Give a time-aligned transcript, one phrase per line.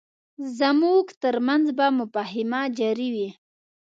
[0.59, 3.29] زموږ ترمنځ به مفاهمه جاري وي.